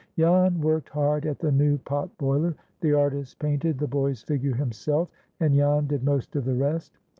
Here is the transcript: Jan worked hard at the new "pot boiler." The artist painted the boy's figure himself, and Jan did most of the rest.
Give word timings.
Jan 0.17 0.59
worked 0.61 0.89
hard 0.89 1.27
at 1.27 1.37
the 1.37 1.51
new 1.51 1.77
"pot 1.77 2.09
boiler." 2.17 2.55
The 2.79 2.91
artist 2.91 3.37
painted 3.37 3.77
the 3.77 3.85
boy's 3.87 4.23
figure 4.23 4.55
himself, 4.55 5.11
and 5.39 5.53
Jan 5.53 5.85
did 5.85 6.03
most 6.03 6.35
of 6.35 6.43
the 6.43 6.55
rest. 6.55 6.97